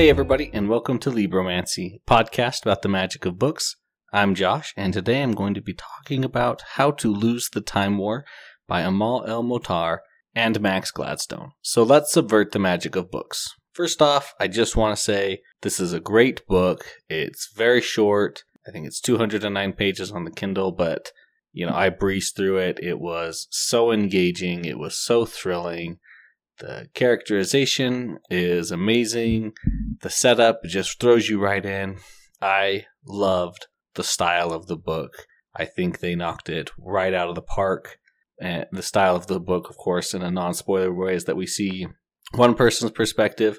[0.00, 3.76] Hey, everybody, and welcome to Libromancy, podcast about the magic of books.
[4.14, 7.98] I'm Josh, and today I'm going to be talking about How to Lose the Time
[7.98, 8.24] War
[8.66, 9.98] by Amal El-Mohtar
[10.34, 11.50] and Max Gladstone.
[11.60, 13.46] So let's subvert the magic of books.
[13.74, 16.86] First off, I just want to say this is a great book.
[17.10, 18.44] It's very short.
[18.66, 21.12] I think it's 209 pages on the Kindle, but
[21.52, 22.78] you know, I breezed through it.
[22.82, 24.64] It was so engaging.
[24.64, 25.98] It was so thrilling.
[26.60, 29.52] The characterization is amazing.
[30.02, 31.96] The setup just throws you right in.
[32.40, 35.26] I loved the style of the book.
[35.56, 37.98] I think they knocked it right out of the park.
[38.40, 41.36] And the style of the book, of course, in a non spoiler way, is that
[41.36, 41.88] we see
[42.34, 43.58] one person's perspective,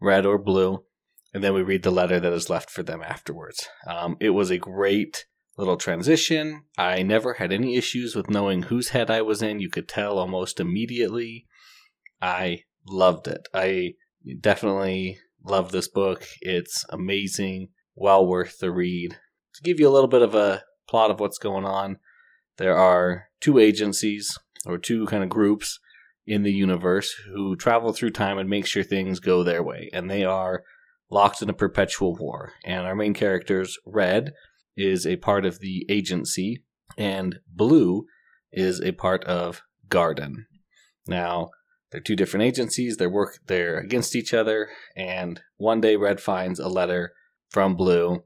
[0.00, 0.84] red or blue,
[1.32, 3.68] and then we read the letter that is left for them afterwards.
[3.86, 5.26] Um, it was a great
[5.56, 6.64] little transition.
[6.78, 9.60] I never had any issues with knowing whose head I was in.
[9.60, 11.46] You could tell almost immediately.
[12.20, 13.48] I loved it.
[13.54, 13.94] I
[14.40, 16.24] definitely love this book.
[16.40, 19.18] It's amazing, well worth the read.
[19.54, 21.98] To give you a little bit of a plot of what's going on,
[22.56, 25.78] there are two agencies or two kind of groups
[26.26, 29.88] in the universe who travel through time and make sure things go their way.
[29.92, 30.62] And they are
[31.10, 32.52] locked in a perpetual war.
[32.64, 34.32] And our main characters, Red,
[34.76, 36.62] is a part of the agency,
[36.96, 38.04] and Blue
[38.52, 40.46] is a part of Garden.
[41.06, 41.50] Now,
[41.90, 42.96] they're two different agencies.
[42.96, 47.12] They're work they're against each other, and one day Red finds a letter
[47.48, 48.22] from Blue,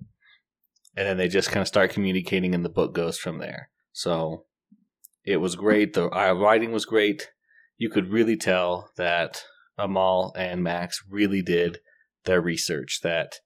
[0.97, 3.71] and then they just kind of start communicating, and the book goes from there.
[3.93, 4.47] So
[5.25, 5.95] it was great.
[5.95, 7.31] The uh, writing was great.
[7.77, 9.43] You could really tell that
[9.79, 11.79] Amal and Max really did
[12.25, 13.01] their research.
[13.03, 13.37] That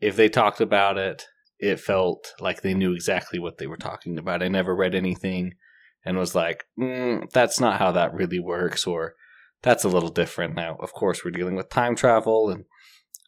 [0.00, 1.26] if they talked about it,
[1.58, 4.42] it felt like they knew exactly what they were talking about.
[4.42, 5.54] I never read anything
[6.04, 9.14] and was like, mm, that's not how that really works, or
[9.62, 10.54] that's a little different.
[10.54, 12.64] Now, of course, we're dealing with time travel and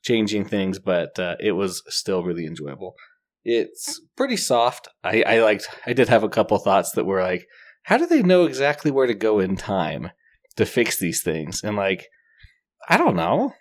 [0.02, 2.94] changing things, but uh, it was still really enjoyable.
[3.44, 4.88] It's pretty soft.
[5.02, 5.68] I, I liked.
[5.86, 7.46] I did have a couple thoughts that were like,
[7.84, 10.10] how do they know exactly where to go in time
[10.56, 11.62] to fix these things?
[11.62, 12.06] And like,
[12.88, 13.52] I don't know.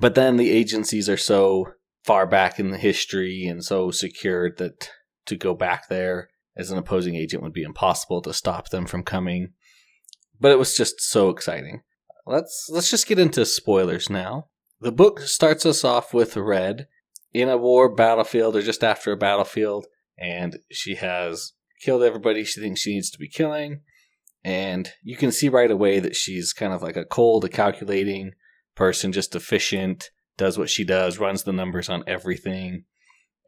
[0.00, 1.66] But then the agencies are so
[2.04, 4.90] far back in the history and so secured that
[5.26, 9.02] to go back there as an opposing agent would be impossible to stop them from
[9.02, 9.52] coming.
[10.38, 11.82] But it was just so exciting.
[12.30, 14.50] Let's let's just get into spoilers now.
[14.80, 16.86] The book starts us off with Red
[17.32, 22.60] in a war battlefield or just after a battlefield, and she has killed everybody she
[22.60, 23.80] thinks she needs to be killing.
[24.44, 28.30] And you can see right away that she's kind of like a cold, a calculating
[28.76, 32.84] person, just efficient, does what she does, runs the numbers on everything,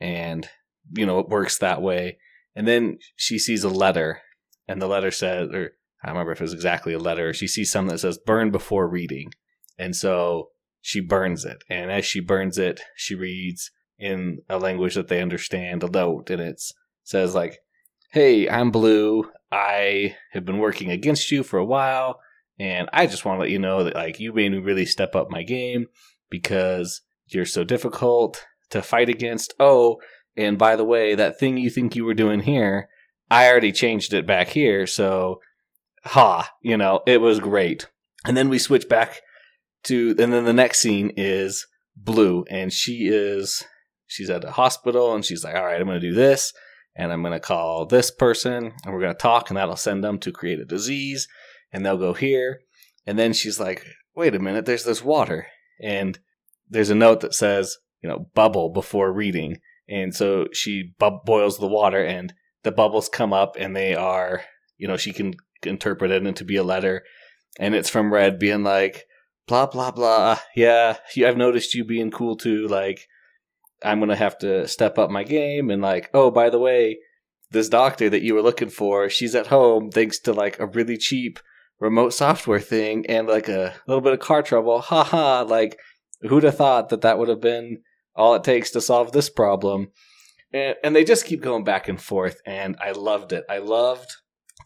[0.00, 0.49] and
[0.91, 2.19] you know it works that way.
[2.56, 4.22] And then she sees a letter,
[4.66, 7.32] and the letter says, or I don't remember if it was exactly a letter.
[7.32, 9.32] She sees something that says "burn before reading,"
[9.78, 11.62] and so she burns it.
[11.68, 16.28] And as she burns it, she reads in a language that they understand a note,
[16.30, 16.60] and it
[17.04, 17.58] says like,
[18.10, 19.30] "Hey, I'm Blue.
[19.50, 22.20] I have been working against you for a while."
[22.58, 25.16] And I just want to let you know that like you made me really step
[25.16, 25.86] up my game
[26.30, 29.54] because you're so difficult to fight against.
[29.58, 30.00] Oh,
[30.36, 32.88] and by the way, that thing you think you were doing here,
[33.30, 34.86] I already changed it back here.
[34.86, 35.40] So,
[36.04, 37.88] ha, you know, it was great.
[38.24, 39.20] And then we switch back
[39.84, 43.64] to, and then the next scene is Blue, and she is,
[44.06, 46.52] she's at a hospital, and she's like, all right, I'm going to do this,
[46.96, 50.02] and I'm going to call this person, and we're going to talk, and that'll send
[50.02, 51.28] them to create a disease,
[51.72, 52.60] and they'll go here.
[53.06, 53.84] And then she's like,
[54.14, 55.46] wait a minute, there's this water
[55.80, 56.19] and
[56.69, 59.58] there's a note that says, you know, bubble before reading.
[59.88, 62.32] And so she bu- boils the water and
[62.62, 64.42] the bubbles come up and they are,
[64.76, 65.34] you know, she can
[65.67, 67.05] interpret it into be a letter.
[67.59, 69.06] And it's from Red being like,
[69.47, 70.39] blah, blah, blah.
[70.55, 72.67] Yeah, I've noticed you being cool too.
[72.67, 73.09] Like,
[73.85, 75.70] I'm going to have to step up my game.
[75.70, 76.99] And like, oh, by the way,
[77.50, 80.97] this doctor that you were looking for, she's at home thanks to like a really
[80.97, 81.38] cheap
[81.79, 84.81] remote software thing and like a little bit of car trouble.
[84.81, 85.79] Haha, like
[86.23, 87.82] who'd have thought that that would have been
[88.15, 89.88] all it takes to solve this problem?
[90.53, 93.44] And, and they just keep going back and forth, and I loved it.
[93.49, 94.11] I loved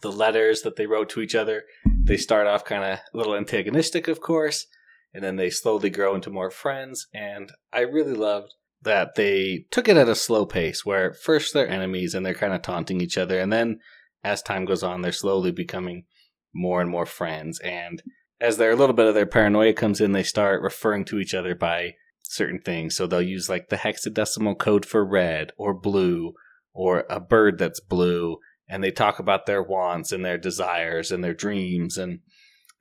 [0.01, 1.63] the letters that they wrote to each other.
[2.03, 4.67] They start off kind of a little antagonistic, of course,
[5.13, 7.07] and then they slowly grow into more friends.
[7.13, 11.67] And I really loved that they took it at a slow pace where first they're
[11.67, 13.79] enemies and they're kind of taunting each other, and then
[14.23, 16.05] as time goes on, they're slowly becoming
[16.53, 17.59] more and more friends.
[17.59, 18.01] And
[18.39, 21.55] as their little bit of their paranoia comes in, they start referring to each other
[21.55, 21.93] by
[22.23, 22.95] certain things.
[22.95, 26.33] So they'll use like the hexadecimal code for red or blue
[26.73, 28.37] or a bird that's blue.
[28.69, 31.97] And they talk about their wants and their desires and their dreams.
[31.97, 32.19] And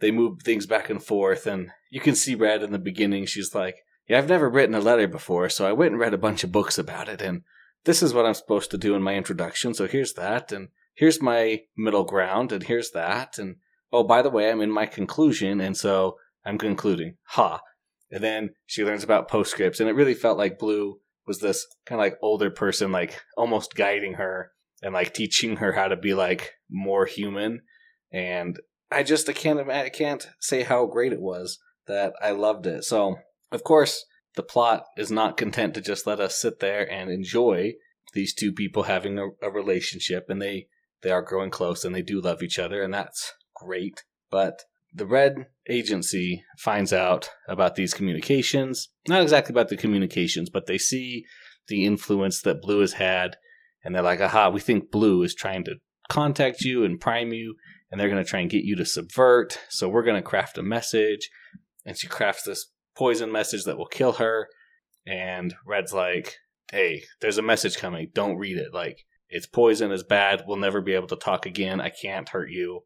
[0.00, 1.47] they move things back and forth.
[1.47, 3.27] And you can see Red in the beginning.
[3.27, 3.77] She's like,
[4.09, 6.53] yeah, I've never written a letter before, so I went and read a bunch of
[6.53, 7.43] books about it, and
[7.85, 9.75] this is what I'm supposed to do in my introduction.
[9.75, 13.56] So here's that, and here's my middle ground, and here's that, and
[13.93, 17.17] oh, by the way, I'm in my conclusion, and so I'm concluding.
[17.31, 17.61] Ha.
[18.11, 22.00] And then she learns about postscripts, and it really felt like Blue was this kind
[22.00, 26.14] of like older person, like almost guiding her and like teaching her how to be
[26.14, 27.61] like more human.
[28.12, 28.58] And
[28.90, 32.84] I just I can't I can't say how great it was that I loved it.
[32.84, 33.17] So
[33.52, 34.05] of course
[34.37, 37.73] the plot is not content to just let us sit there and enjoy
[38.12, 40.69] these two people having a, a relationship, and they
[41.02, 44.05] they are growing close and they do love each other, and that's great.
[44.31, 44.62] But
[44.93, 48.88] the Red Agency finds out about these communications.
[49.08, 51.25] Not exactly about the communications, but they see
[51.69, 53.37] the influence that Blue has had,
[53.87, 55.77] and they're like, aha, we think Blue is trying to
[56.09, 57.55] contact you and prime you,
[57.88, 59.61] and they're going to try and get you to subvert.
[59.69, 61.31] So we're going to craft a message.
[61.85, 64.49] And she crafts this poison message that will kill her.
[65.06, 66.35] And Red's like,
[66.73, 68.11] hey, there's a message coming.
[68.12, 68.75] Don't read it.
[68.75, 70.43] Like, it's poison, it's bad.
[70.49, 71.81] We'll never be able to talk again.
[71.81, 72.81] I can't hurt you.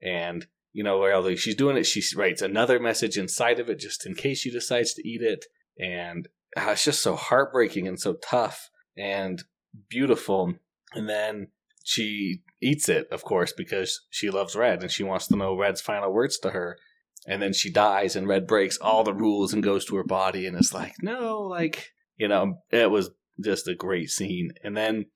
[0.00, 4.06] And, you know, while she's doing it, she writes another message inside of it just
[4.06, 5.44] in case she decides to eat it.
[5.78, 6.26] And
[6.56, 9.42] uh, it's just so heartbreaking and so tough and
[9.88, 10.54] beautiful.
[10.94, 11.48] And then
[11.84, 15.80] she eats it, of course, because she loves Red and she wants to know Red's
[15.80, 16.78] final words to her.
[17.26, 20.46] And then she dies, and Red breaks all the rules and goes to her body,
[20.46, 23.10] and it's like, no, like, you know, it was
[23.44, 24.52] just a great scene.
[24.62, 25.06] And then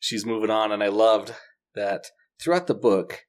[0.00, 1.34] she's moving on, and I loved
[1.76, 2.06] that
[2.40, 3.26] throughout the book,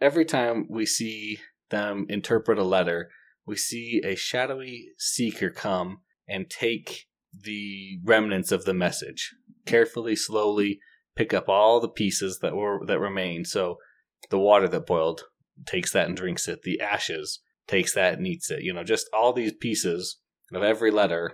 [0.00, 1.40] every time we see
[1.70, 3.10] them interpret a letter,
[3.46, 7.06] we see a shadowy seeker come and take
[7.36, 9.34] the remnants of the message
[9.66, 10.80] carefully, slowly,
[11.16, 13.44] pick up all the pieces that were that remain.
[13.44, 13.76] So
[14.30, 15.22] the water that boiled
[15.66, 16.62] takes that and drinks it.
[16.62, 18.62] The ashes takes that and eats it.
[18.62, 20.18] You know, just all these pieces
[20.52, 21.32] of every letter.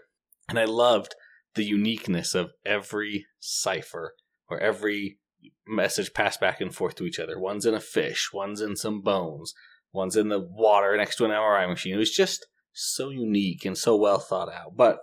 [0.49, 1.15] And I loved
[1.55, 4.15] the uniqueness of every cipher
[4.49, 5.19] or every
[5.67, 7.39] message passed back and forth to each other.
[7.39, 9.55] One's in a fish, one's in some bones,
[9.93, 11.95] one's in the water next to an MRI machine.
[11.95, 14.77] It was just so unique and so well thought out.
[14.77, 14.99] But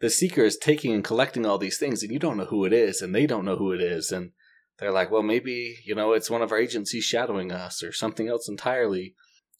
[0.00, 2.72] the seeker is taking and collecting all these things and you don't know who it
[2.72, 4.32] is and they don't know who it is and
[4.78, 8.28] they're like well maybe you know it's one of our agencies shadowing us or something
[8.28, 9.14] else entirely.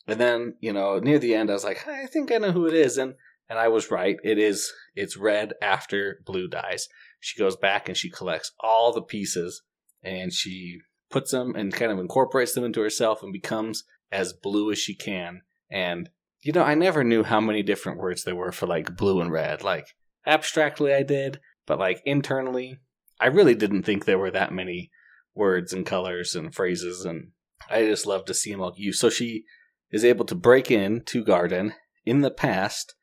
[0.06, 2.66] And then you know near the end i was like i think i know who
[2.66, 3.14] it is and
[3.48, 4.16] and i was right.
[4.24, 6.88] It is it's red after blue dies.
[7.20, 9.62] She goes back and she collects all the pieces
[10.02, 10.80] and she
[11.10, 14.94] puts them and kind of incorporates them into herself and becomes as blue as she
[14.94, 15.42] can.
[15.70, 16.10] And
[16.42, 19.32] you know i never knew how many different words there were for like blue and
[19.32, 19.64] red.
[19.64, 19.86] Like
[20.26, 22.78] abstractly I did, but like internally,
[23.20, 24.90] I really didn't think there were that many
[25.34, 27.30] words and colors and phrases, and
[27.70, 28.98] I just love to see them all used.
[28.98, 29.44] So she
[29.90, 31.74] is able to break in to Garden
[32.04, 32.94] in the past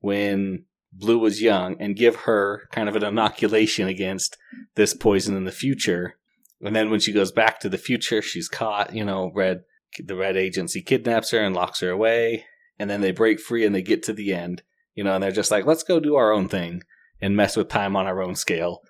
[0.00, 4.36] when Blue was young and give her kind of an inoculation against
[4.74, 6.14] this poison in the future.
[6.60, 9.60] And then when she goes back to the future, she's caught, you know, Red
[9.98, 12.44] the Red Agency kidnaps her and locks her away.
[12.78, 14.62] And then they break free and they get to the end
[14.94, 16.82] you know, and they're just like, let's go do our own thing
[17.20, 18.80] and mess with time on our own scale.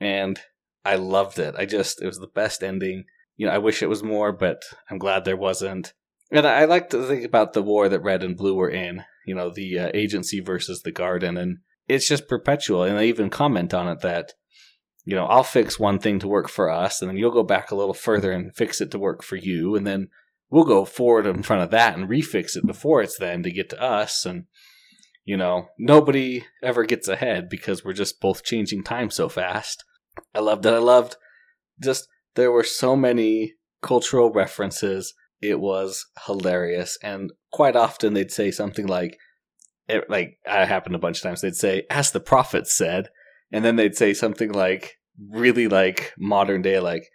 [0.00, 0.40] And
[0.84, 1.54] I loved it.
[1.58, 3.04] I just, it was the best ending.
[3.36, 5.92] You know, I wish it was more, but I'm glad there wasn't.
[6.32, 9.34] And I, like to think about the war that Red and Blue were in, you
[9.34, 11.36] know, the uh, agency versus the garden.
[11.36, 11.58] And
[11.88, 12.84] it's just perpetual.
[12.84, 14.34] And they even comment on it that,
[15.04, 17.70] you know, I'll fix one thing to work for us, and then you'll go back
[17.70, 19.74] a little further and fix it to work for you.
[19.74, 20.08] And then
[20.50, 23.70] we'll go forward in front of that and refix it before it's then to get
[23.70, 24.26] to us.
[24.26, 24.44] And
[25.30, 29.84] you know, nobody ever gets ahead because we're just both changing time so fast.
[30.34, 30.74] I loved it.
[30.74, 31.14] I loved
[31.80, 35.14] just there were so many cultural references.
[35.40, 39.18] It was hilarious, and quite often they'd say something like,
[39.86, 43.08] it, "Like I happened a bunch of times." They'd say, "As the prophet said,"
[43.52, 47.08] and then they'd say something like, really like modern day, like,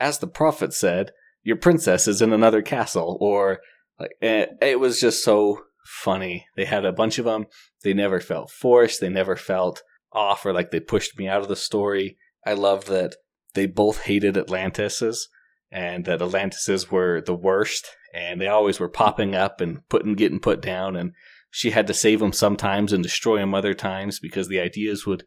[0.00, 1.12] "As the prophet said,
[1.44, 3.60] your princess is in another castle," or
[4.00, 6.46] like eh, it was just so funny.
[6.56, 7.46] They had a bunch of them.
[7.82, 9.00] They never felt forced.
[9.00, 12.16] They never felt off or like they pushed me out of the story.
[12.46, 13.16] I love that
[13.54, 15.28] they both hated Atlantises
[15.70, 20.40] and that Atlantises were the worst and they always were popping up and putting getting
[20.40, 21.12] put down and
[21.50, 25.24] she had to save them sometimes and destroy them other times because the ideas would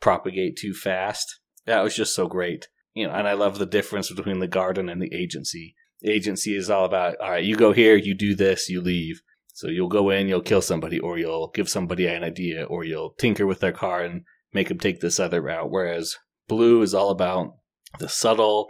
[0.00, 1.40] propagate too fast.
[1.66, 2.68] That was just so great.
[2.94, 5.76] You know, and I love the difference between the garden and the agency.
[6.04, 9.22] Agency is all about, all right, you go here, you do this, you leave.
[9.58, 13.14] So you'll go in, you'll kill somebody, or you'll give somebody an idea, or you'll
[13.18, 14.22] tinker with their car and
[14.52, 15.68] make them take this other route.
[15.68, 17.56] Whereas blue is all about
[17.98, 18.68] the subtle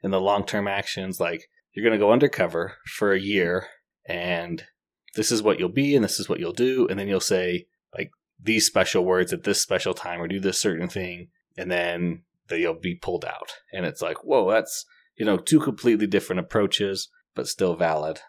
[0.00, 1.18] and the long term actions.
[1.18, 3.66] Like you're going to go undercover for a year,
[4.06, 4.62] and
[5.16, 7.66] this is what you'll be, and this is what you'll do, and then you'll say,
[7.92, 12.22] like, these special words at this special time or do this certain thing, and then
[12.46, 13.54] they'll be pulled out.
[13.72, 18.20] And it's like, whoa, that's you know two completely different approaches, but still valid.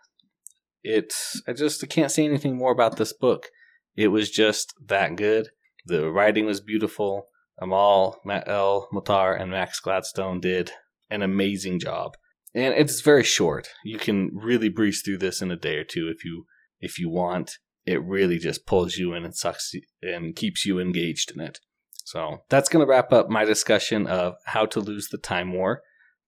[0.83, 1.13] It
[1.47, 3.47] I just I can't say anything more about this book.
[3.95, 5.49] It was just that good.
[5.85, 7.25] The writing was beautiful.
[7.61, 8.87] Amal, Matt L.
[8.93, 10.71] Mohtar, and Max Gladstone did
[11.09, 12.13] an amazing job.
[12.55, 13.69] And it's very short.
[13.83, 16.45] You can really breeze through this in a day or two if you
[16.79, 17.57] if you want.
[17.85, 21.59] It really just pulls you in and sucks and keeps you engaged in it.
[22.05, 25.81] So that's going to wrap up my discussion of how to lose the time war.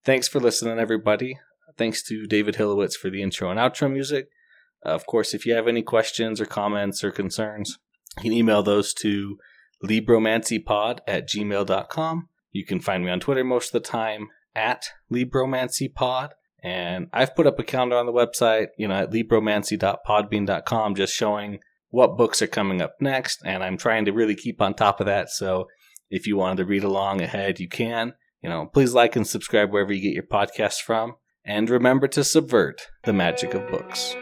[0.04, 1.40] Thanks for listening, everybody.
[1.78, 4.28] Thanks to David Hilowitz for the intro and outro music.
[4.86, 7.78] Uh, of course, if you have any questions or comments or concerns,
[8.18, 9.38] you can email those to
[9.84, 12.30] libromancypod at gmail.com.
[12.52, 16.32] You can find me on Twitter most of the time at libromancypod.
[16.64, 21.60] And I've put up a calendar on the website, you know, at libromancy.podbean.com, just showing
[21.90, 23.42] what books are coming up next.
[23.44, 25.30] And I'm trying to really keep on top of that.
[25.30, 25.68] So
[26.10, 28.14] if you wanted to read along ahead, you can.
[28.42, 31.16] You know, please like and subscribe wherever you get your podcasts from.
[31.44, 34.16] And remember to subvert the magic of books.